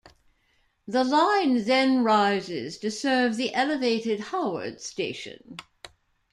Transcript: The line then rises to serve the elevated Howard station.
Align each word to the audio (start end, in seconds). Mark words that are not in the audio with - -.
The 0.87 1.03
line 1.03 1.63
then 1.65 2.03
rises 2.03 2.79
to 2.79 2.89
serve 2.89 3.37
the 3.37 3.53
elevated 3.53 4.19
Howard 4.31 4.81
station. 4.81 5.57